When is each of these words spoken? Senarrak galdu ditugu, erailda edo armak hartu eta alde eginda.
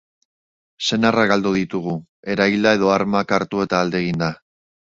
Senarrak 0.85 1.29
galdu 1.33 1.51
ditugu, 1.59 1.93
erailda 2.35 2.75
edo 2.79 2.93
armak 2.97 3.35
hartu 3.39 3.63
eta 3.67 3.83
alde 3.87 4.03
eginda. 4.05 4.33